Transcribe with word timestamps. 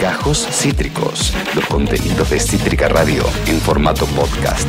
Gajos 0.00 0.46
Cítricos, 0.50 1.32
los 1.54 1.64
contenidos 1.66 2.28
de 2.30 2.38
Cítrica 2.38 2.88
Radio 2.88 3.24
en 3.46 3.58
formato 3.60 4.04
podcast. 4.06 4.68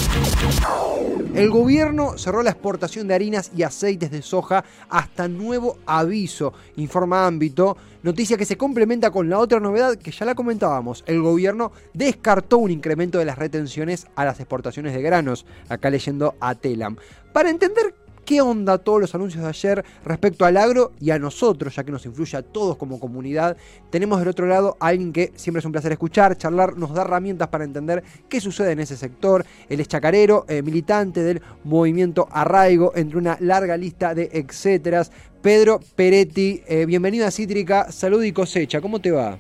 El 1.36 1.50
gobierno 1.50 2.18
cerró 2.18 2.44
la 2.44 2.52
exportación 2.52 3.08
de 3.08 3.16
harinas 3.16 3.52
y 3.58 3.64
aceites 3.64 4.12
de 4.12 4.22
soja 4.22 4.64
hasta 4.90 5.28
nuevo 5.28 5.80
aviso, 5.86 6.54
informa 6.76 7.26
Ámbito, 7.26 7.76
noticia 8.04 8.38
que 8.38 8.46
se 8.46 8.56
complementa 8.56 9.12
con 9.12 9.30
la 9.30 9.40
otra 9.40 9.60
novedad 9.60 9.98
que 9.98 10.12
ya 10.12 10.26
la 10.26 10.36
comentábamos. 10.36 11.04
El 11.08 11.22
gobierno 11.22 11.72
descartó 11.94 12.60
un 12.60 12.72
incremento 12.72 13.18
de 13.18 13.26
las 13.26 13.38
retenciones 13.38 14.08
a 14.16 14.26
las 14.26 14.40
exportaciones 14.40 14.94
de 14.94 15.02
granos, 15.02 15.46
acá 15.68 15.90
leyendo 15.90 16.36
a 16.40 16.56
Telam. 16.56 16.98
Para 17.34 17.50
entender 17.50 17.93
qué 18.26 18.42
onda 18.42 18.78
todos 18.78 19.02
los 19.02 19.16
anuncios 19.16 19.44
de 19.44 19.50
ayer 19.50 19.86
respecto 20.06 20.46
al 20.46 20.58
agro 20.58 20.92
y 21.00 21.12
a 21.12 21.20
nosotros, 21.20 21.76
ya 21.76 21.84
que 21.84 21.92
nos 21.92 22.06
influye 22.06 22.38
a 22.38 22.42
todos 22.42 22.78
como 22.78 23.00
comunidad. 23.00 23.58
Tenemos 23.90 24.20
del 24.20 24.30
otro 24.30 24.48
lado 24.48 24.78
a 24.80 24.88
alguien 24.88 25.14
que 25.14 25.32
siempre 25.36 25.60
es 25.60 25.66
un 25.66 25.72
placer 25.72 25.92
escuchar, 25.92 26.38
charlar, 26.38 26.78
nos 26.78 26.94
da 26.94 27.04
herramientas 27.04 27.48
para 27.50 27.64
entender 27.64 28.04
qué 28.30 28.40
sucede 28.40 28.72
en 28.72 28.80
ese 28.80 28.98
sector. 28.98 29.46
Él 29.70 29.80
es 29.80 29.88
chacarero, 29.88 30.46
eh, 30.48 30.62
militante 30.62 31.24
del 31.24 31.42
movimiento 31.64 32.28
Arraigo, 32.32 32.94
entre 32.96 33.18
una 33.18 33.38
larga 33.40 33.78
lista 33.78 34.14
de 34.14 34.30
etcéteras. 34.34 35.12
Pedro 35.42 35.80
Peretti, 35.96 36.62
eh, 36.68 36.86
bienvenido 36.86 37.28
a 37.28 37.32
Cítrica, 37.32 37.92
salud 37.92 38.24
y 38.24 38.32
cosecha, 38.32 38.80
¿cómo 38.80 39.00
te 39.00 39.12
va? 39.12 39.38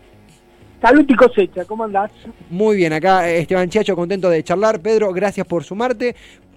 Salud 0.81 1.05
y 1.07 1.15
cosecha, 1.15 1.63
¿cómo 1.63 1.85
andás? 1.85 2.11
Muy 2.49 2.75
bien, 2.75 2.91
acá 2.91 3.29
eh, 3.29 3.39
Esteban 3.39 3.69
Chiacho, 3.69 3.95
contento 3.95 4.29
de 4.29 4.43
charlar. 4.43 4.81
Pedro, 4.81 5.13
gracias 5.13 5.47
por 5.47 5.63
sumarte. 5.63 6.13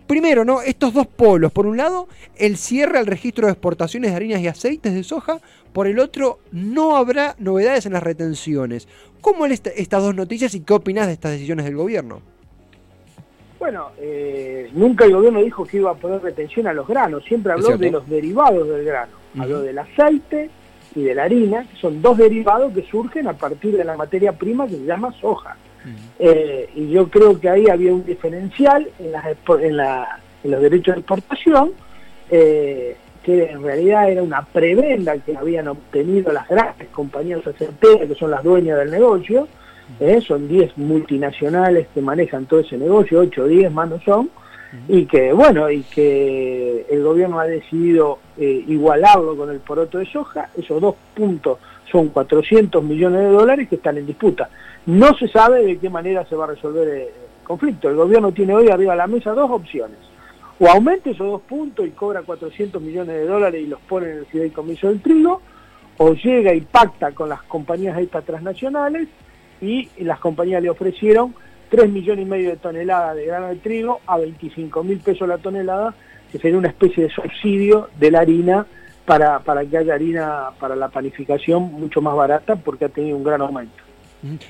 Primero, 0.06 0.45
¿no? 0.45 0.62
Estos 0.62 0.95
dos 0.95 1.06
polos. 1.06 1.51
Por 1.52 1.66
un 1.66 1.77
lado, 1.77 2.09
el 2.37 2.56
cierre 2.56 2.98
al 2.98 3.06
registro 3.06 3.46
de 3.46 3.52
exportaciones 3.52 4.10
de 4.10 4.16
harinas 4.16 4.41
y 4.41 4.46
aceites 4.46 4.95
de 4.95 5.02
soja. 5.02 5.41
Por 5.73 5.88
el 5.88 5.98
otro, 5.98 6.38
no 6.52 6.96
habrá 6.96 7.34
novedades 7.38 7.87
en 7.87 7.92
las 7.92 8.02
retenciones. 8.02 8.88
¿Cómo 9.20 9.46
leen 9.46 9.60
estas 9.74 10.02
dos 10.02 10.15
noticias 10.15 10.55
y 10.55 10.60
qué 10.60 10.74
opinas 10.74 11.09
de 11.09 11.15
estas 11.15 11.32
decisiones 11.32 11.65
del 11.65 11.77
gobierno? 11.77 12.23
Bueno, 13.59 13.88
eh, 13.99 14.71
nunca 14.74 15.07
el 15.07 15.15
gobierno 15.15 15.43
dijo 15.43 15.65
que 15.65 15.79
iba 15.79 15.90
a 15.90 15.95
poner 15.95 16.23
retención 16.23 16.68
a 16.68 16.73
los 16.73 16.87
granos. 16.87 17.24
Siempre 17.24 17.52
habló 17.52 17.77
de 17.77 17.90
los 17.90 18.09
derivados 18.09 18.68
del 18.68 18.84
grano. 18.84 19.12
Habló 19.38 19.60
del 19.60 19.79
aceite 19.79 20.51
y 20.95 21.02
de 21.02 21.15
la 21.15 21.24
harina, 21.24 21.66
que 21.68 21.77
son 21.79 22.01
dos 22.01 22.16
derivados 22.16 22.73
que 22.73 22.82
surgen 22.82 23.27
a 23.27 23.32
partir 23.32 23.77
de 23.77 23.84
la 23.84 23.96
materia 23.96 24.32
prima 24.32 24.66
que 24.66 24.77
se 24.77 24.84
llama 24.84 25.12
soja. 25.21 25.57
Eh, 26.18 26.68
y 26.74 26.90
yo 26.90 27.09
creo 27.09 27.38
que 27.38 27.48
ahí 27.48 27.68
había 27.68 27.92
un 27.92 28.04
diferencial 28.04 28.88
en, 28.98 29.76
los 30.51 30.62
derechos 30.62 30.95
de 30.95 31.01
exportación, 31.01 31.73
eh, 32.30 32.96
que 33.23 33.51
en 33.51 33.62
realidad 33.62 34.10
era 34.10 34.23
una 34.23 34.43
prebenda 34.45 35.16
que 35.18 35.37
habían 35.37 35.68
obtenido 35.68 36.32
las 36.32 36.48
grandes 36.48 36.88
compañías 36.88 37.46
aceiteras, 37.46 38.09
que 38.09 38.15
son 38.15 38.30
las 38.30 38.43
dueñas 38.43 38.78
del 38.78 38.90
negocio, 38.90 39.48
eh, 40.01 40.20
son 40.20 40.48
10 40.48 40.78
multinacionales 40.78 41.88
que 41.95 42.00
manejan 42.00 42.46
todo 42.46 42.60
ese 42.60 42.76
negocio, 42.76 43.21
8 43.21 43.43
o 43.43 43.46
10 43.46 43.73
más 43.73 43.88
no 43.88 44.00
son, 44.00 44.30
y 44.88 45.06
que 45.06 45.32
bueno, 45.32 45.71
y 45.71 45.82
que 45.82 46.87
el 46.90 47.02
gobierno 47.02 47.38
ha 47.38 47.46
decidido 47.46 48.18
igualarlo 48.37 49.37
con 49.37 49.50
el 49.50 49.60
poroto 49.60 49.98
de 49.98 50.06
soja, 50.06 50.50
esos 50.56 50.80
dos 50.80 50.96
puntos 51.15 51.59
son 51.90 52.09
400 52.09 52.82
millones 52.82 53.20
de 53.20 53.29
dólares 53.29 53.68
que 53.68 53.76
están 53.76 53.98
en 53.98 54.06
disputa. 54.06 54.48
No 54.87 55.16
se 55.16 55.29
sabe 55.29 55.65
de 55.65 55.79
qué 55.79 55.90
manera 55.90 56.24
se 56.26 56.37
va 56.37 56.45
a 56.45 56.48
resolver 56.48 56.88
el 56.88 57.09
conflicto. 57.45 57.88
El 57.88 57.96
gobierno 57.96 58.32
tiene 58.32 58.54
hoy 58.54 58.68
arriba 58.68 58.93
de 58.93 58.98
la 58.98 59.06
mesa 59.06 59.32
dos 59.32 59.51
opciones. 59.51 59.98
O 60.59 60.68
aumenta 60.68 61.10
esos 61.10 61.26
dos 61.26 61.43
puntos 61.43 61.87
y 61.87 61.90
cobra 61.90 62.23
400 62.23 62.80
millones 62.80 63.15
de 63.16 63.26
dólares 63.26 63.62
y 63.62 63.66
los 63.66 63.80
pone 63.80 64.10
en 64.10 64.19
el 64.19 64.26
fideicomiso 64.26 64.88
del 64.88 65.03
trigo, 65.03 65.43
o 65.98 66.15
llega 66.15 66.54
y 66.54 66.60
pacta 66.60 67.12
con 67.12 67.28
las 67.28 67.43
compañías 67.43 67.98
estas 67.98 68.25
transnacionales 68.25 69.09
y 69.60 69.88
las 69.98 70.19
compañías 70.19 70.62
le 70.62 70.71
ofrecieron 70.71 71.34
3 71.71 71.91
millones 71.91 72.26
y 72.26 72.28
medio 72.28 72.50
de 72.50 72.56
toneladas 72.56 73.16
de 73.16 73.26
grano 73.26 73.48
de 73.48 73.56
trigo 73.56 74.00
a 74.06 74.19
25 74.19 74.84
mil 74.84 74.98
pesos 74.98 75.28
la 75.28 75.38
tonelada, 75.38 75.94
que 76.31 76.38
sería 76.38 76.59
una 76.59 76.69
especie 76.69 77.05
de 77.05 77.11
subsidio 77.11 77.88
de 77.99 78.11
la 78.11 78.21
harina 78.21 78.66
para, 79.06 79.39
para 79.39 79.65
que 79.65 79.78
haya 79.78 79.94
harina 79.94 80.50
para 80.59 80.77
la 80.77 80.89
panificación 80.89 81.72
mucho 81.72 82.03
más 82.03 82.15
barata 82.15 82.56
porque 82.56 82.87
ha 82.87 82.89
tenido 82.89 83.17
un 83.17 83.25
gran 83.25 83.41
aumento. 83.41 83.87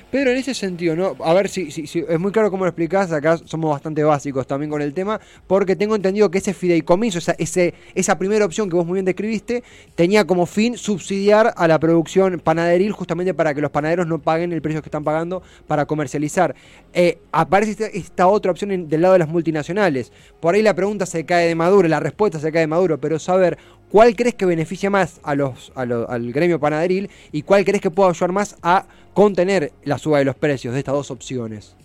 Pero 0.09 0.31
en 0.31 0.37
ese 0.37 0.53
sentido, 0.53 0.95
¿no? 0.95 1.15
A 1.23 1.33
ver 1.33 1.49
si, 1.49 1.71
si, 1.71 1.99
es 2.07 2.19
muy 2.19 2.31
claro 2.31 2.49
cómo 2.49 2.63
lo 2.63 2.69
explicás, 2.69 3.11
acá 3.11 3.37
somos 3.37 3.71
bastante 3.71 4.03
básicos 4.03 4.47
también 4.47 4.69
con 4.69 4.81
el 4.81 4.93
tema, 4.93 5.19
porque 5.45 5.75
tengo 5.75 5.95
entendido 5.95 6.31
que 6.31 6.37
ese 6.37 6.53
fideicomiso, 6.53 7.19
esa, 7.19 7.33
ese, 7.33 7.73
esa 7.93 8.17
primera 8.17 8.45
opción 8.45 8.69
que 8.69 8.75
vos 8.75 8.85
muy 8.85 8.95
bien 8.95 9.05
describiste, 9.05 9.63
tenía 9.95 10.25
como 10.25 10.45
fin 10.45 10.77
subsidiar 10.77 11.53
a 11.55 11.67
la 11.67 11.79
producción 11.79 12.39
panaderil 12.39 12.91
justamente 12.91 13.33
para 13.33 13.53
que 13.53 13.61
los 13.61 13.71
panaderos 13.71 14.07
no 14.07 14.19
paguen 14.19 14.53
el 14.53 14.61
precio 14.61 14.81
que 14.81 14.87
están 14.87 15.03
pagando 15.03 15.43
para 15.67 15.85
comercializar. 15.85 16.55
Eh, 16.93 17.19
aparece 17.31 17.91
esta, 17.93 18.27
otra 18.27 18.51
opción 18.51 18.87
del 18.87 19.01
lado 19.01 19.13
de 19.13 19.19
las 19.19 19.29
multinacionales. 19.29 20.11
Por 20.39 20.55
ahí 20.55 20.61
la 20.61 20.73
pregunta 20.73 21.05
se 21.05 21.25
cae 21.25 21.47
de 21.47 21.55
Maduro, 21.55 21.87
la 21.87 21.99
respuesta 21.99 22.39
se 22.39 22.51
cae 22.51 22.61
de 22.61 22.67
Maduro, 22.67 22.99
pero 22.99 23.19
saber 23.19 23.57
cuál 23.91 24.15
crees 24.15 24.35
que 24.35 24.45
beneficia 24.45 24.89
más 24.89 25.19
a 25.23 25.35
los, 25.35 25.71
al 25.75 26.31
gremio 26.31 26.59
panaderil 26.59 27.09
y 27.31 27.41
cuál 27.41 27.65
crees 27.65 27.81
que 27.81 27.91
puede 27.91 28.09
ayudar 28.09 28.31
más 28.31 28.57
a 28.61 28.85
contener 29.13 29.71
la 29.83 29.97
suba 29.97 30.19
de 30.19 30.25
los 30.25 30.35
precios 30.35 30.73
de 30.73 30.79
estas 30.79 30.93
dos 30.93 31.11
opciones? 31.11 31.75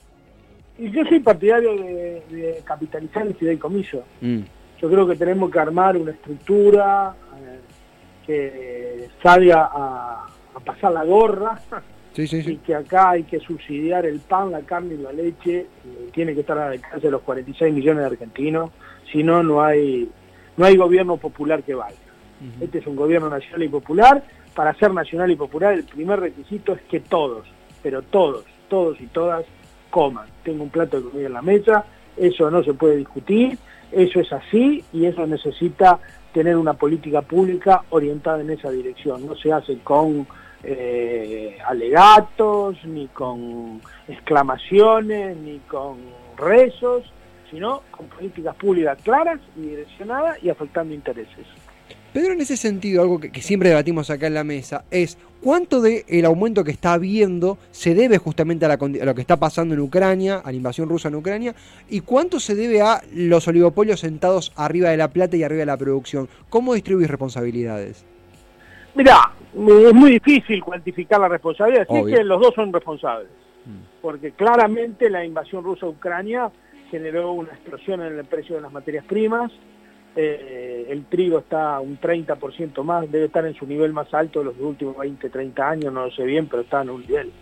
Y 0.78 0.90
yo 0.90 1.04
soy 1.04 1.20
partidario 1.20 1.76
de, 1.76 2.60
capitalizar 2.64 3.26
el 3.26 3.34
fideicomiso. 3.34 4.02
Mm. 4.20 4.40
Yo 4.80 4.90
creo 4.90 5.06
que 5.06 5.16
tenemos 5.16 5.50
que 5.50 5.58
armar 5.58 5.96
una 5.96 6.10
estructura 6.10 7.14
eh, 7.38 7.60
que 8.26 9.08
salga 9.22 9.70
a, 9.72 10.26
pasar 10.64 10.92
la 10.92 11.04
gorra 11.04 11.60
y 12.16 12.56
que 12.56 12.74
acá 12.74 13.10
hay 13.10 13.22
que 13.22 13.40
subsidiar 13.40 14.06
el 14.06 14.20
pan, 14.20 14.50
la 14.50 14.60
carne 14.62 14.94
y 14.94 14.98
la 14.98 15.12
leche. 15.12 15.66
tiene 16.12 16.34
que 16.34 16.40
estar 16.40 16.58
al 16.58 16.72
alcance 16.72 17.06
de 17.06 17.10
los 17.10 17.22
46 17.22 17.72
millones 17.72 18.00
de 18.00 18.06
argentinos. 18.06 18.70
Si 19.10 19.22
no, 19.22 19.42
no 19.42 19.62
hay, 19.62 20.10
no 20.56 20.64
hay 20.64 20.76
gobierno 20.76 21.16
popular 21.16 21.62
que 21.62 21.74
valga. 21.74 21.98
Este 22.60 22.78
es 22.78 22.86
un 22.88 22.96
gobierno 22.96 23.30
nacional 23.30 23.62
y 23.62 23.68
popular 23.68 24.24
para 24.54 24.74
ser 24.74 24.92
nacional 24.92 25.30
y 25.30 25.36
popular 25.36 25.74
el 25.74 25.84
primer 25.84 26.20
requisito 26.20 26.72
es 26.72 26.82
que 26.82 27.00
todos, 27.00 27.46
pero 27.82 28.02
todos, 28.02 28.44
todos 28.68 29.00
y 29.00 29.06
todas 29.06 29.44
coman. 29.90 30.26
Tengo 30.42 30.64
un 30.64 30.70
plato 30.70 30.98
de 30.98 31.08
comida 31.08 31.26
en 31.26 31.32
la 31.32 31.42
mesa, 31.42 31.84
eso 32.16 32.50
no 32.50 32.62
se 32.62 32.74
puede 32.74 32.96
discutir, 32.96 33.58
eso 33.90 34.20
es 34.20 34.32
así 34.32 34.84
y 34.92 35.06
eso 35.06 35.26
necesita 35.26 36.00
tener 36.32 36.56
una 36.56 36.74
política 36.74 37.22
pública 37.22 37.82
orientada 37.90 38.40
en 38.40 38.50
esa 38.50 38.70
dirección. 38.70 39.26
No 39.26 39.36
se 39.36 39.52
hace 39.52 39.78
con 39.78 40.26
eh, 40.64 41.58
alegatos, 41.66 42.76
ni 42.84 43.06
con 43.08 43.80
exclamaciones, 44.08 45.36
ni 45.36 45.58
con 45.60 45.98
rezos, 46.36 47.04
sino 47.52 47.82
con 47.90 48.06
políticas 48.06 48.56
públicas 48.56 48.98
claras 49.04 49.38
y 49.56 49.60
direccionadas 49.60 50.42
y 50.42 50.48
afectando 50.48 50.94
intereses. 50.94 51.46
Pedro, 52.12 52.32
en 52.32 52.40
ese 52.40 52.56
sentido, 52.56 53.02
algo 53.02 53.20
que, 53.20 53.40
siempre 53.40 53.70
debatimos 53.70 54.10
acá 54.10 54.26
en 54.26 54.34
la 54.34 54.44
mesa 54.44 54.84
es 54.90 55.16
cuánto 55.42 55.80
del 55.80 56.04
el 56.08 56.24
aumento 56.24 56.62
que 56.64 56.70
está 56.70 56.94
habiendo 56.94 57.58
se 57.70 57.94
debe 57.94 58.18
justamente 58.18 58.66
a, 58.66 58.76
lo 58.76 59.14
que 59.14 59.20
está 59.20 59.38
pasando 59.38 59.74
en 59.74 59.80
Ucrania, 59.80 60.42
a 60.44 60.50
la 60.50 60.56
invasión 60.56 60.88
rusa 60.88 61.08
en 61.08 61.14
Ucrania, 61.14 61.54
y 61.88 62.00
cuánto 62.00 62.40
se 62.40 62.54
debe 62.54 62.82
a 62.82 63.02
los 63.14 63.48
oligopolios 63.48 64.00
sentados 64.00 64.52
arriba 64.56 64.90
de 64.90 64.96
la 64.96 65.08
plata 65.08 65.36
y 65.36 65.42
arriba 65.42 65.60
de 65.60 65.66
la 65.66 65.76
producción. 65.76 66.28
¿Cómo 66.50 66.74
distribuís 66.74 67.08
responsabilidades? 67.08 68.04
Mirá, 68.94 69.32
es 69.54 69.94
muy 69.94 70.12
difícil 70.12 70.62
cuantificar 70.62 71.18
la 71.18 71.28
responsabilidad, 71.28 71.86
es 71.88 72.06
que 72.06 72.24
los 72.24 72.40
dos 72.40 72.54
son 72.54 72.72
responsables, 72.72 73.30
mm. 73.64 74.02
porque 74.02 74.32
claramente 74.32 75.08
la 75.08 75.24
invasión 75.24 75.64
rusa 75.64 75.86
a 75.86 75.88
Ucrania 75.88 76.50
generó 76.92 77.32
una 77.32 77.48
explosión 77.48 78.02
en 78.02 78.18
el 78.18 78.24
precio 78.26 78.54
de 78.54 78.60
las 78.60 78.70
materias 78.70 79.04
primas, 79.06 79.50
eh, 80.14 80.86
el 80.90 81.06
trigo 81.06 81.38
está 81.38 81.80
un 81.80 81.98
30% 81.98 82.84
más, 82.84 83.10
debe 83.10 83.24
estar 83.24 83.46
en 83.46 83.54
su 83.54 83.66
nivel 83.66 83.94
más 83.94 84.12
alto 84.12 84.40
de 84.40 84.44
los 84.44 84.58
últimos 84.60 84.98
20, 84.98 85.30
30 85.30 85.68
años, 85.70 85.92
no 85.92 86.04
lo 86.04 86.10
sé 86.12 86.24
bien, 86.24 86.48
pero 86.48 86.62
está 86.62 86.82
en 86.82 86.90
un 86.90 87.00
nivel 87.00 87.32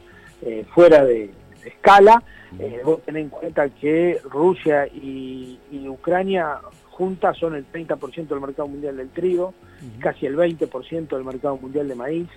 eh, 0.42 0.64
fuera 0.72 1.04
de, 1.04 1.30
escala. 1.64 2.22
Eh, 2.58 2.80
vos 2.84 3.02
tenés 3.02 3.24
en 3.24 3.28
cuenta 3.28 3.68
que 3.68 4.20
Rusia 4.24 4.86
y, 4.86 5.58
Ucrania 5.88 6.58
juntas 6.90 7.36
son 7.36 7.56
el 7.56 7.66
30% 7.70 8.28
del 8.28 8.40
mercado 8.40 8.68
mundial 8.68 8.96
del 8.96 9.10
trigo, 9.10 9.54
casi 9.98 10.26
el 10.26 10.36
20% 10.36 11.08
del 11.08 11.24
mercado 11.24 11.56
mundial 11.56 11.88
de 11.88 11.94
maíz. 11.94 12.28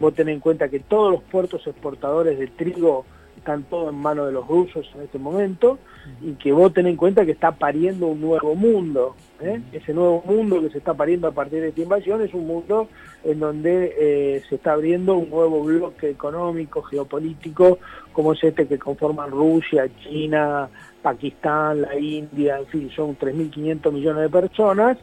Vos 0.00 0.14
tenés 0.14 0.34
en 0.34 0.40
cuenta 0.40 0.68
que 0.68 0.80
todos 0.80 1.12
los 1.12 1.22
puertos 1.24 1.66
exportadores 1.66 2.38
de 2.38 2.46
trigo 2.46 3.04
están 3.48 3.62
todos 3.64 3.94
en 3.94 3.98
manos 3.98 4.26
de 4.26 4.32
los 4.32 4.46
rusos 4.46 4.86
en 4.94 5.04
este 5.04 5.18
momento 5.18 5.78
y 6.20 6.32
que 6.32 6.52
vos 6.52 6.70
tenés 6.74 6.90
en 6.90 6.96
cuenta 6.98 7.24
que 7.24 7.32
está 7.32 7.52
pariendo 7.52 8.08
un 8.08 8.20
nuevo 8.20 8.54
mundo. 8.54 9.16
¿eh? 9.40 9.62
Ese 9.72 9.94
nuevo 9.94 10.22
mundo 10.26 10.60
que 10.60 10.68
se 10.68 10.76
está 10.76 10.92
pariendo 10.92 11.28
a 11.28 11.32
partir 11.32 11.62
de 11.62 11.68
esta 11.68 11.80
invasión 11.80 12.20
es 12.20 12.34
un 12.34 12.46
mundo 12.46 12.88
en 13.24 13.40
donde 13.40 13.94
eh, 13.98 14.42
se 14.50 14.56
está 14.56 14.74
abriendo 14.74 15.14
un 15.14 15.30
nuevo 15.30 15.64
bloque 15.64 16.10
económico, 16.10 16.82
geopolítico, 16.82 17.78
como 18.12 18.34
es 18.34 18.44
este 18.44 18.66
que 18.66 18.78
conforman 18.78 19.30
Rusia, 19.30 19.88
China, 20.02 20.68
Pakistán, 21.00 21.80
la 21.80 21.98
India, 21.98 22.58
en 22.58 22.66
fin, 22.66 22.90
son 22.94 23.16
3.500 23.16 23.92
millones 23.92 24.22
de 24.24 24.28
personas, 24.28 24.98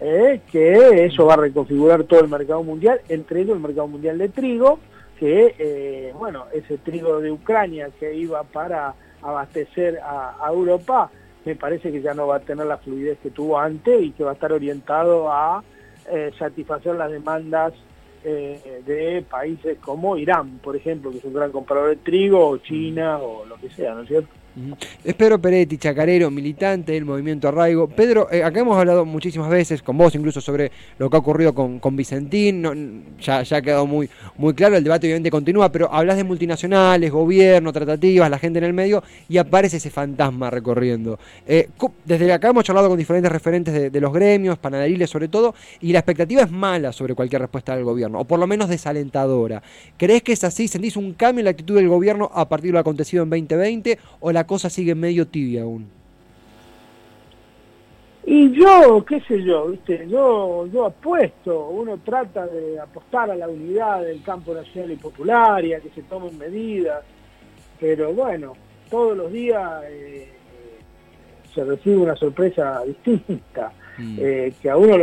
¿eh? 0.00 0.40
que 0.50 1.04
eso 1.04 1.26
va 1.26 1.34
a 1.34 1.36
reconfigurar 1.36 2.04
todo 2.04 2.20
el 2.20 2.28
mercado 2.28 2.62
mundial, 2.62 3.02
entre 3.10 3.42
ellos 3.42 3.56
el 3.56 3.62
mercado 3.62 3.88
mundial 3.88 4.16
de 4.16 4.30
trigo, 4.30 4.78
que, 5.20 5.54
eh, 5.58 6.14
bueno, 6.18 6.46
ese 6.50 6.78
trigo 6.78 7.20
de 7.20 7.30
Ucrania 7.30 7.90
que 8.00 8.14
iba 8.14 8.42
para 8.42 8.94
abastecer 9.20 10.00
a, 10.02 10.48
Europa, 10.48 11.10
me 11.44 11.54
parece 11.54 11.92
que 11.92 12.00
ya 12.00 12.14
no 12.14 12.26
va 12.26 12.36
a 12.36 12.40
tener 12.40 12.64
la 12.64 12.78
fluidez 12.78 13.18
que 13.18 13.30
tuvo 13.30 13.58
antes 13.58 14.02
y 14.02 14.12
que 14.12 14.24
va 14.24 14.30
a 14.30 14.34
estar 14.34 14.50
orientado 14.50 15.30
a 15.30 15.62
eh, 16.10 16.30
satisfacer 16.38 16.94
las 16.96 17.10
demandas 17.10 17.74
eh, 18.24 18.82
de 18.86 19.22
países 19.28 19.76
como 19.78 20.16
Irán, 20.16 20.58
por 20.62 20.74
ejemplo, 20.74 21.10
que 21.10 21.18
es 21.18 21.24
un 21.24 21.34
gran 21.34 21.52
comprador 21.52 21.90
de 21.90 21.96
trigo, 21.96 22.48
o 22.48 22.56
China, 22.56 23.18
o 23.18 23.44
lo 23.44 23.56
que 23.56 23.68
sea, 23.68 23.94
¿no 23.94 24.02
es 24.02 24.08
cierto? 24.08 24.30
Es 25.02 25.14
Pedro 25.14 25.40
Peretti, 25.40 25.78
chacarero, 25.78 26.30
militante 26.30 26.92
del 26.92 27.04
movimiento 27.04 27.48
Arraigo. 27.48 27.88
Pedro, 27.88 28.30
eh, 28.30 28.44
acá 28.44 28.60
hemos 28.60 28.76
hablado 28.76 29.04
muchísimas 29.04 29.48
veces 29.48 29.82
con 29.82 29.96
vos, 29.96 30.14
incluso 30.14 30.40
sobre 30.40 30.70
lo 30.98 31.08
que 31.08 31.16
ha 31.16 31.20
ocurrido 31.20 31.54
con, 31.54 31.96
Vicentín. 31.96 33.16
ya, 33.20 33.38
ha 33.38 33.62
quedado 33.62 33.86
muy, 33.86 34.08
muy 34.36 34.54
claro, 34.54 34.76
el 34.76 34.84
debate 34.84 35.06
obviamente 35.06 35.30
continúa, 35.30 35.70
pero 35.72 35.92
hablas 35.92 36.16
de 36.16 36.24
multinacionales, 36.24 37.10
gobierno, 37.10 37.72
tratativas, 37.72 38.30
la 38.30 38.38
gente 38.38 38.58
en 38.58 38.64
el 38.64 38.72
medio, 38.72 39.02
y 39.28 39.38
aparece 39.38 39.78
ese 39.78 39.90
fantasma 39.90 40.50
recorriendo. 40.50 41.18
Eh, 41.46 41.68
desde 42.04 42.32
acá 42.32 42.48
hemos 42.48 42.64
charlado 42.64 42.88
con 42.88 42.98
diferentes 42.98 43.30
referentes 43.30 43.92
de, 43.92 44.00
los 44.00 44.12
gremios, 44.12 44.58
panaderiles 44.58 45.10
sobre 45.10 45.28
todo, 45.28 45.54
y 45.80 45.92
la 45.92 46.00
expectativa 46.00 46.42
es 46.42 46.50
mala 46.50 46.92
sobre 46.92 47.14
cualquier 47.14 47.42
respuesta 47.42 47.74
del 47.74 47.84
gobierno, 47.84 48.20
o 48.20 48.24
por 48.24 48.38
lo 48.38 48.46
menos 48.46 48.68
desalentadora. 48.68 49.62
¿Crees 49.96 50.22
que 50.22 50.32
es 50.32 50.44
así? 50.44 50.68
¿Sentís 50.68 50.96
un 50.96 51.14
cambio 51.14 51.40
en 51.40 51.44
la 51.46 51.50
actitud 51.50 51.76
del 51.76 51.88
gobierno 51.88 52.30
a 52.34 52.48
partir 52.48 52.68
de 52.68 52.74
lo 52.74 52.78
acontecido 52.80 53.22
en 53.22 53.30
2020? 53.30 53.98
¿O 54.20 54.32
la 54.32 54.46
cosa 54.50 54.68
sigue 54.68 54.96
medio 54.96 55.28
tibia 55.28 55.62
aún. 55.62 55.86
Y 58.26 58.50
yo, 58.50 59.04
qué 59.04 59.20
sé 59.20 59.44
yo, 59.44 59.68
viste, 59.68 60.08
yo, 60.08 60.66
yo 60.66 60.86
apuesto, 60.86 61.68
uno 61.68 62.00
trata 62.04 62.48
de 62.48 62.80
apostar 62.80 63.30
a 63.30 63.36
la 63.36 63.48
unidad 63.48 64.02
del 64.02 64.20
campo 64.24 64.52
nacional 64.52 64.90
y 64.90 64.96
popular 64.96 65.64
y 65.64 65.74
a 65.74 65.78
que 65.78 65.90
se 65.90 66.02
tomen 66.02 66.36
medidas, 66.36 67.04
pero 67.78 68.12
bueno, 68.12 68.54
todos 68.90 69.16
los 69.16 69.30
días 69.30 69.84
eh, 69.88 70.28
se 71.54 71.62
recibe 71.62 71.98
una 71.98 72.16
sorpresa 72.16 72.82
distinta, 72.84 73.70
mm. 73.98 74.16
eh, 74.18 74.52
que 74.60 74.68
a 74.68 74.76
uno 74.76 74.96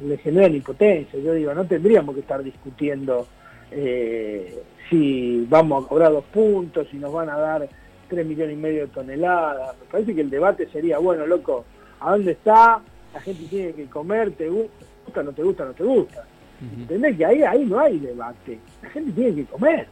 le 0.00 0.18
genera 0.18 0.48
impotencia. 0.48 1.20
Yo 1.20 1.34
digo, 1.34 1.54
no 1.54 1.64
tendríamos 1.66 2.16
que 2.16 2.22
estar 2.22 2.42
discutiendo 2.42 3.28
eh, 3.70 4.60
si 4.88 5.46
vamos 5.48 5.84
a 5.84 5.88
cobrar 5.88 6.10
dos 6.10 6.24
puntos, 6.24 6.88
si 6.90 6.96
nos 6.96 7.12
van 7.12 7.28
a 7.28 7.38
dar 7.38 7.79
3 8.10 8.26
millones 8.26 8.54
y 8.54 8.60
medio 8.60 8.80
de 8.82 8.88
toneladas. 8.88 9.76
Me 9.78 9.86
parece 9.86 10.14
que 10.14 10.20
el 10.20 10.28
debate 10.28 10.68
sería, 10.70 10.98
bueno, 10.98 11.26
loco, 11.26 11.64
¿a 12.00 12.10
dónde 12.12 12.32
está? 12.32 12.80
La 13.14 13.20
gente 13.20 13.44
tiene 13.48 13.72
que 13.72 13.86
comer, 13.86 14.32
¿te 14.32 14.48
gusta, 14.48 15.22
no 15.22 15.32
te 15.32 15.42
gusta, 15.42 15.64
no 15.64 15.72
te 15.72 15.84
gusta? 15.84 16.24
¿Entendés? 16.60 17.16
Que 17.16 17.24
ahí, 17.24 17.42
ahí 17.42 17.64
no 17.64 17.80
hay 17.80 17.98
debate. 17.98 18.58
La 18.82 18.90
gente 18.90 19.12
tiene 19.12 19.34
que 19.36 19.44
comer. 19.46 19.86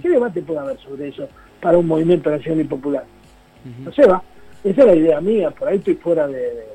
¿Qué 0.00 0.08
debate 0.08 0.42
puede 0.42 0.60
haber 0.60 0.78
sobre 0.78 1.08
eso 1.08 1.28
para 1.60 1.76
un 1.76 1.86
movimiento 1.86 2.30
nacional 2.30 2.60
y 2.62 2.64
popular? 2.64 3.04
No 3.84 3.92
se 3.92 4.06
va. 4.06 4.22
Esa 4.64 4.80
es 4.80 4.86
la 4.86 4.94
idea 4.94 5.20
mía. 5.20 5.50
Por 5.50 5.68
ahí 5.68 5.76
estoy 5.76 5.94
fuera 5.94 6.26
de, 6.26 6.66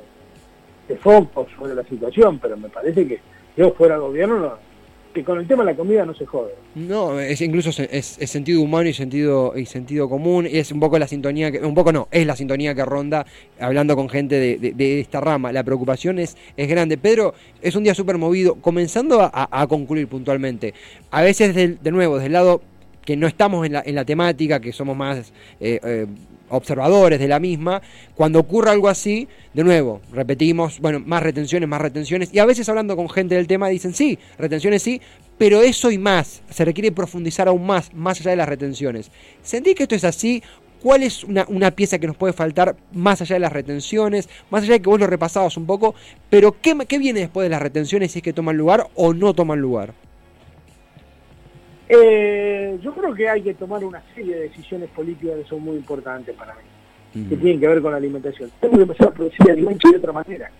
de, 0.88 0.98
foco 0.98 1.48
sobre 1.58 1.74
la 1.74 1.84
situación, 1.84 2.40
pero 2.40 2.56
me 2.58 2.70
parece 2.70 3.08
que 3.08 3.20
yo 3.58 3.72
fuera 3.72 3.98
gobierno 3.98 4.40
no, 4.40 4.58
que 5.16 5.24
con 5.24 5.40
el 5.40 5.48
tema 5.48 5.64
de 5.64 5.72
la 5.72 5.78
comida 5.78 6.06
no 6.06 6.14
se 6.14 6.26
jode. 6.26 6.54
No, 6.76 7.20
es 7.22 7.40
incluso 7.40 7.72
es, 7.90 8.06
sentido 8.06 8.62
humano 8.62 8.90
y 8.90 8.94
sentido 8.94 9.54
y 9.56 9.66
sentido 9.66 10.10
común, 10.10 10.46
es 10.46 10.74
un 10.74 10.82
poco 10.82 11.00
la 11.00 11.08
sintonía 11.08 11.52
que, 11.52 11.60
un 11.60 11.74
poco 11.74 11.94
no, 11.94 12.10
es 12.12 12.28
la 12.28 12.36
sintonía 12.36 12.76
que 12.76 12.84
ronda 12.84 13.26
hablando 13.58 13.96
con 13.96 14.10
gente 14.10 14.58
de, 14.60 15.00
esta 15.00 15.22
rama. 15.22 15.54
La 15.54 15.64
preocupación 15.64 16.20
es, 16.20 16.36
es 16.58 16.68
grande. 16.68 16.98
Pedro, 16.98 17.34
es 17.62 17.76
un 17.76 17.84
día 17.84 17.96
súper 17.96 18.18
movido, 18.18 18.56
comenzando 18.56 19.22
a, 19.22 19.68
concluir 19.68 20.10
puntualmente. 20.10 20.74
A 21.12 21.22
veces, 21.22 21.56
de, 21.56 21.92
nuevo, 21.92 22.20
del 22.20 22.34
lado 22.34 22.62
que 23.06 23.16
no 23.16 23.28
estamos 23.28 23.66
en 23.66 23.74
la, 23.74 23.84
en 23.86 23.96
la 23.96 24.04
temática, 24.04 24.60
que 24.60 24.74
somos 24.74 24.98
más 24.98 25.32
eh, 25.60 25.80
eh, 25.84 26.08
observadores 26.50 27.20
de 27.20 27.28
la 27.28 27.40
misma, 27.40 27.82
cuando 28.16 28.40
ocurra 28.40 28.72
algo 28.72 28.90
así, 28.90 29.28
de 29.54 29.64
nuevo, 29.64 30.02
repetimos, 30.12 30.80
bueno, 30.80 31.00
más 31.00 31.24
retenciones, 31.24 31.70
más 31.70 31.82
retenciones, 31.82 32.30
y 32.34 32.40
a 32.40 32.46
veces 32.46 32.68
hablando 32.68 32.96
con 32.96 33.10
gente 33.10 33.36
del 33.36 33.48
tema 33.48 33.70
dicen, 33.70 33.94
sí, 33.94 34.18
retenciones 34.38 34.82
sí, 34.82 35.02
pero 35.38 35.62
eso 35.62 35.92
y 35.92 35.98
más, 35.98 36.42
se 36.50 36.66
requiere 36.66 36.92
profundizar 36.92 37.48
aún 37.48 37.66
más, 37.66 37.94
más 37.94 38.20
allá 38.20 38.32
de 38.32 38.38
las 38.38 38.50
retenciones. 38.50 39.12
¿Sentí 39.44 39.76
que 39.76 39.84
esto 39.84 39.96
es 39.96 40.04
así? 40.04 40.42
¿Cuál 40.82 41.04
es 41.04 41.24
una, 41.24 41.72
pieza 41.72 41.98
que 41.98 42.06
nos 42.08 42.16
puede 42.16 42.34
faltar 42.34 42.76
más 42.94 43.20
allá 43.22 43.36
de 43.36 43.40
las 43.40 43.52
retenciones? 43.52 44.30
Más 44.52 44.64
allá 44.64 44.74
de 44.74 44.82
que 44.82 44.90
vos 44.90 45.00
lo 45.00 45.08
repasabas 45.08 45.58
un 45.58 45.66
poco, 45.66 45.96
pero 46.30 46.56
¿qué, 46.62 46.78
qué 46.88 47.00
viene 47.00 47.22
después 47.22 47.46
de 47.46 47.50
las 47.50 47.62
retenciones 47.62 48.12
si 48.12 48.20
es 48.20 48.24
que 48.24 48.34
toman 48.34 48.56
lugar 48.56 48.88
o 48.94 49.14
no 49.14 49.34
toman 49.34 49.60
lugar? 49.60 49.94
Eh, 51.88 52.80
yo 52.82 52.94
creo 52.94 53.14
que 53.14 53.30
hay 53.30 53.42
que 53.42 53.54
tomar 53.54 53.84
una 53.84 54.02
serie 54.14 54.36
de 54.36 54.42
decisiones 54.44 54.90
políticas 54.90 55.38
que 55.38 55.46
son 55.46 55.62
muy 55.62 55.76
importantes 55.76 56.36
para 56.36 56.56
mí, 56.56 57.24
que 57.30 57.38
tienen 57.38 57.60
que 57.60 57.68
ver 57.68 57.82
con 57.82 57.92
la 57.92 57.98
alimentación. 57.98 58.52
Tenemos 58.60 58.80
que 58.80 58.92
empezar 58.92 59.08
a 59.08 59.12
producir 59.12 59.52
alimentos 59.52 59.92
de 59.92 59.98
otra 59.98 60.12
manera, 60.12 60.52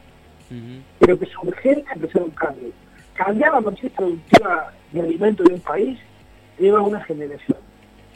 pero 1.00 1.18
que 1.18 1.26
es 1.26 1.38
urgente 1.42 1.86
empezar 1.94 2.22
un 2.22 2.32
cambio. 2.32 2.70
Cambiar 3.14 3.54
la 3.54 3.62
matriz 3.62 3.92
productiva 3.94 4.74
de 4.92 5.02
alimentos 5.02 5.48
de 5.48 5.54
un 5.54 5.62
país 5.62 5.98
lleva 6.60 6.82
una 6.82 7.02
generación, 7.04 7.58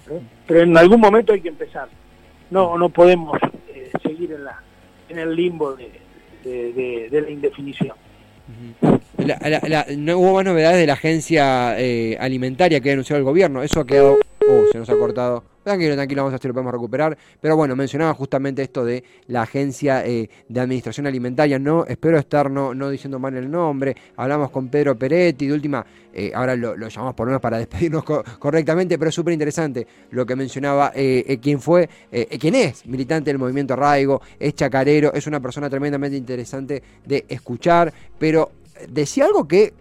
¿eh? 0.09 0.21
pero 0.45 0.61
en 0.61 0.77
algún 0.77 1.00
momento 1.00 1.33
hay 1.33 1.41
que 1.41 1.50
empezar. 1.50 1.88
No, 2.51 2.77
no 2.77 2.89
podemos 2.89 3.39
eh, 3.69 3.91
seguir 4.03 4.33
en, 4.33 4.44
la, 4.44 4.61
en 5.07 5.19
el 5.19 5.35
limbo 5.35 5.75
de 6.44 7.09
la 7.11 7.29
indefinición 7.29 7.95
no 9.98 10.18
hubo 10.18 10.34
más 10.36 10.46
novedades 10.46 10.80
de 10.80 10.88
la 10.88 10.94
agencia 10.94 11.80
eh, 11.80 12.18
alimentaria 12.19 12.80
que 12.80 12.90
ha 12.90 12.94
anunciado 12.94 13.19
el 13.19 13.25
gobierno. 13.25 13.63
Eso 13.63 13.81
ha 13.81 13.86
quedado. 13.86 14.18
Oh, 14.48 14.66
se 14.72 14.78
nos 14.78 14.90
ha 14.90 14.96
cortado. 14.96 15.44
Tranquilo, 15.69 15.94
tranquilo, 15.94 16.24
vamos 16.24 16.31
a 16.31 16.33
ver 16.38 16.42
si 16.42 16.48
lo 16.48 16.54
podemos 16.56 16.74
recuperar. 16.74 17.16
Pero 17.39 17.56
bueno, 17.56 17.75
mencionaba 17.75 18.16
justamente 18.16 18.63
esto 18.63 18.83
de 18.83 19.04
la 19.27 19.44
agencia 19.44 20.04
eh, 20.04 20.27
de 20.48 20.60
administración 20.60 21.06
alimentaria. 21.06 21.60
No, 21.60 21.86
espero 21.86 22.18
estar 22.18 22.50
no, 22.50 22.74
no 22.74 22.89
diciendo 22.89 23.19
mal 23.19 23.36
el 23.36 23.51
nombre. 23.51 23.95
Hablamos 24.16 24.50
con 24.50 24.69
Pedro 24.69 24.98
Peretti, 24.98 25.45
de 25.45 25.54
última, 25.54 25.86
eh, 26.12 26.31
ahora 26.33 26.56
lo, 26.56 26.75
llamamos 26.75 27.13
por 27.13 27.27
lo 27.27 27.33
menos 27.33 27.42
para 27.42 27.57
despedirnos 27.60 28.04
correctamente, 28.04 28.98
pero 28.98 29.10
es 29.10 29.16
súper 29.16 29.31
interesante 29.31 29.86
lo 30.10 30.25
que 30.25 30.36
mencionaba 30.36 30.92
quién 30.92 31.62
fue, 31.62 31.88
quién 32.39 32.56
es 32.56 32.88
militante 32.88 33.30
del 33.30 33.38
movimiento 33.38 33.75
Arraigo, 33.75 34.24
es 34.39 34.56
chacarero, 34.56 35.13
es 35.13 35.27
una 35.27 35.39
persona 35.39 35.69
tremendamente 35.69 36.18
interesante 36.18 36.81
de 37.06 37.25
escuchar, 37.30 37.94
pero 38.18 38.54
decía 38.88 39.25
algo 39.25 39.48
que, 39.48 39.71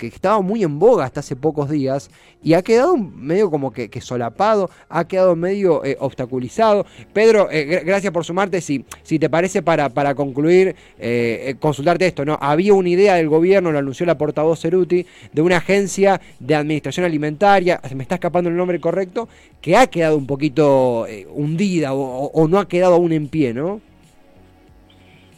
estaba 0.00 0.40
muy 0.40 0.62
en 0.62 0.78
boga 0.78 1.04
hasta 1.04 1.20
hace 1.20 1.36
pocos 1.36 1.70
días 1.70 2.10
y 2.42 2.54
ha 2.54 2.62
quedado 2.62 2.96
medio 2.96 3.50
como 3.50 3.72
que, 3.72 3.90
solapado, 4.00 4.70
ha 4.88 5.06
quedado 5.08 5.34
medio 5.34 5.84
eh, 5.84 5.96
obstaculizado. 5.98 6.86
Pedro, 7.12 7.48
eh, 7.50 7.82
gracias 7.84 8.12
por 8.12 8.24
sumarte. 8.24 8.60
Si, 8.60 8.84
si 9.02 9.18
te 9.18 9.28
parece, 9.28 9.62
para, 9.62 9.88
para 9.88 10.14
concluir, 10.14 10.76
eh, 10.98 11.56
consultarte 11.58 12.06
esto, 12.06 12.24
¿no? 12.24 12.38
Había 12.40 12.74
una 12.74 12.88
idea 12.88 13.14
del 13.14 13.28
gobierno, 13.28 13.72
lo 13.72 13.78
anunció 13.78 14.06
la 14.06 14.16
portavoz 14.16 14.60
Ceruti, 14.60 15.06
de 15.32 15.42
una 15.42 15.56
agencia 15.56 16.20
de 16.38 16.54
administración 16.54 17.04
alimentaria, 17.04 17.80
se 17.88 17.94
me 17.94 18.02
está 18.02 18.16
escapando 18.16 18.48
el 18.48 18.56
nombre 18.56 18.78
correcto, 18.80 19.28
que 19.60 19.76
ha 19.76 19.88
quedado 19.88 20.16
un 20.16 20.26
poquito 20.26 21.06
hundida 21.34 21.94
o, 21.94 22.46
no 22.48 22.58
ha 22.58 22.68
quedado 22.68 22.94
aún 22.94 23.12
en 23.12 23.28
pie, 23.28 23.52
¿no? 23.52 23.80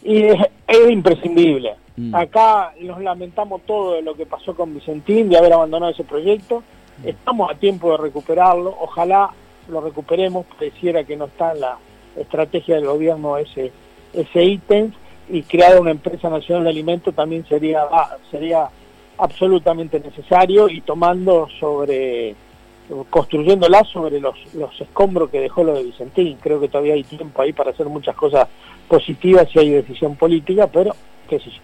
Y 0.03 0.25
es 0.25 0.91
imprescindible 0.91 1.75
Mm. 1.99 2.15
Acá 2.15 2.73
nos 2.81 3.01
lamentamos 3.03 3.63
todo 3.67 3.95
de 3.95 4.03
lo 4.03 4.15
que 4.15 4.25
pasó 4.25 4.55
con 4.55 4.73
Vicentín, 4.73 5.29
de 5.29 5.37
haber 5.37 5.53
abandonado 5.53 5.93
ese 5.93 6.05
proyecto. 6.05 6.63
Mm. 7.03 7.09
Estamos 7.09 7.51
a 7.51 7.55
tiempo 7.57 7.91
de 7.91 7.97
recuperarlo. 7.99 8.75
Ojalá 8.81 9.31
lo 9.69 9.81
recuperemos. 9.81 10.47
Pareciera 10.47 11.03
que 11.03 11.17
no 11.17 11.25
está 11.25 11.53
en 11.53 11.61
la 11.61 11.79
estrategia 12.17 12.77
del 12.77 12.87
gobierno 12.87 13.37
ese, 13.37 13.73
ese 14.13 14.45
ítem 14.45 14.93
y 15.29 15.43
crear 15.43 15.79
una 15.81 15.91
empresa 15.91 16.31
nacional 16.31 16.65
de 16.65 16.71
alimentos 16.71 17.15
también 17.15 17.45
sería, 17.47 17.83
ah, 17.91 18.17
sería 18.31 18.69
absolutamente 19.19 20.01
necesario 20.01 20.69
y 20.69 20.81
tomando 20.81 21.49
sobre 21.59 22.35
construyéndola 23.11 23.85
sobre 23.85 24.19
los, 24.19 24.35
los 24.55 24.81
escombros 24.81 25.29
que 25.29 25.41
dejó 25.41 25.63
lo 25.63 25.75
de 25.75 25.83
Vicentín. 25.83 26.39
Creo 26.41 26.59
que 26.59 26.69
todavía 26.69 26.95
hay 26.95 27.05
tiempo 27.05 27.43
ahí 27.43 27.53
para 27.53 27.71
hacer 27.71 27.87
muchas 27.87 28.17
cosas 28.17 28.49
positivas 28.89 29.47
si 29.53 29.59
hay 29.59 29.71
decisión 29.71 30.17
política, 30.17 30.67
pero 30.67 30.95
qué 31.29 31.39
sé 31.39 31.51
yo. 31.51 31.61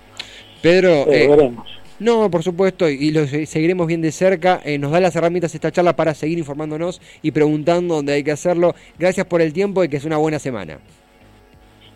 Pedro, 0.64 1.12
eh, 1.12 1.52
no, 2.00 2.30
por 2.30 2.42
supuesto, 2.42 2.88
y 2.88 3.10
lo 3.10 3.26
seguiremos 3.26 3.86
bien 3.86 4.00
de 4.00 4.10
cerca. 4.10 4.62
Eh, 4.64 4.78
nos 4.78 4.92
da 4.92 4.98
las 4.98 5.14
herramientas 5.14 5.54
esta 5.54 5.70
charla 5.70 5.94
para 5.94 6.14
seguir 6.14 6.38
informándonos 6.38 7.02
y 7.20 7.32
preguntando 7.32 7.96
dónde 7.96 8.14
hay 8.14 8.24
que 8.24 8.32
hacerlo. 8.32 8.74
Gracias 8.98 9.26
por 9.26 9.42
el 9.42 9.52
tiempo 9.52 9.84
y 9.84 9.90
que 9.90 9.98
es 9.98 10.06
una 10.06 10.16
buena 10.16 10.38
semana. 10.38 10.78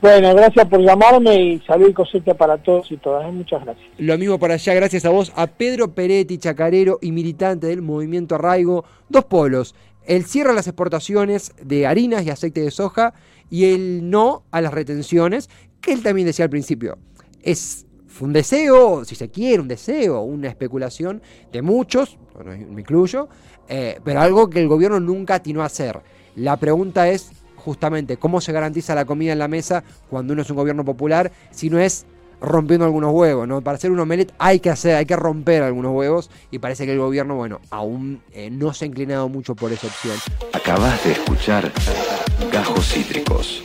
Bueno, 0.02 0.34
gracias 0.34 0.68
por 0.68 0.82
llamarme 0.82 1.42
y 1.42 1.60
salud 1.60 1.94
y 2.12 2.34
para 2.34 2.58
todos 2.58 2.92
y 2.92 2.98
todas. 2.98 3.26
¿eh? 3.26 3.32
Muchas 3.32 3.64
gracias. 3.64 3.87
Lo 3.96 4.18
mismo 4.18 4.38
para 4.38 4.52
allá, 4.52 4.75
gracias 4.75 5.06
a 5.06 5.08
vos, 5.08 5.32
a 5.34 5.46
Pedro 5.46 5.94
Peretti, 5.94 6.37
chacarero 6.37 6.98
y 7.00 7.10
militante 7.10 7.68
del 7.68 7.80
movimiento 7.80 8.34
Arraigo. 8.34 8.84
Dos 9.08 9.25
polos. 9.25 9.75
El 10.04 10.26
cierre 10.26 10.50
a 10.50 10.54
las 10.54 10.66
exportaciones 10.66 11.54
de 11.62 11.87
harinas 11.87 12.22
y 12.26 12.28
aceite 12.28 12.60
de 12.60 12.70
soja 12.70 13.14
y 13.48 13.72
el 13.72 14.10
no 14.10 14.42
a 14.50 14.60
las 14.60 14.75
retenciones, 14.75 15.48
que 15.80 15.94
él 15.94 16.02
también 16.02 16.26
decía 16.26 16.44
al 16.44 16.50
principio. 16.50 16.98
Es 17.42 17.88
fue 18.08 18.26
un 18.26 18.32
deseo, 18.32 19.04
si 19.04 19.14
se 19.14 19.28
quiere, 19.28 19.60
un 19.60 19.68
deseo, 19.68 20.22
una 20.22 20.48
especulación 20.48 21.22
de 21.52 21.62
muchos, 21.62 22.18
me 22.44 22.80
incluyo, 22.80 23.28
eh, 23.68 24.00
pero 24.02 24.20
algo 24.20 24.50
que 24.50 24.60
el 24.60 24.68
gobierno 24.68 24.98
nunca 24.98 25.36
atinó 25.36 25.62
a 25.62 25.66
hacer. 25.66 26.00
La 26.34 26.56
pregunta 26.56 27.08
es 27.08 27.30
justamente 27.56 28.16
cómo 28.16 28.40
se 28.40 28.52
garantiza 28.52 28.94
la 28.94 29.04
comida 29.04 29.32
en 29.32 29.38
la 29.38 29.48
mesa 29.48 29.84
cuando 30.08 30.32
uno 30.32 30.42
es 30.42 30.50
un 30.50 30.56
gobierno 30.56 30.84
popular, 30.84 31.30
si 31.50 31.68
no 31.68 31.78
es 31.78 32.06
rompiendo 32.40 32.84
algunos 32.84 33.12
huevos, 33.12 33.48
¿no? 33.48 33.60
Para 33.60 33.76
hacer 33.76 33.90
un 33.90 33.98
omelette 33.98 34.32
hay 34.38 34.60
que 34.60 34.70
hacer, 34.70 34.94
hay 34.94 35.06
que 35.06 35.16
romper 35.16 35.62
algunos 35.62 35.92
huevos 35.92 36.30
y 36.50 36.58
parece 36.60 36.86
que 36.86 36.92
el 36.92 36.98
gobierno, 36.98 37.34
bueno, 37.34 37.60
aún 37.70 38.22
eh, 38.32 38.48
no 38.50 38.72
se 38.72 38.84
ha 38.84 38.88
inclinado 38.88 39.28
mucho 39.28 39.54
por 39.54 39.72
esa 39.72 39.88
opción. 39.88 40.16
Acabas 40.52 41.04
de 41.04 41.12
escuchar 41.12 41.72
Gajos 42.52 42.88
Cítricos. 42.92 43.64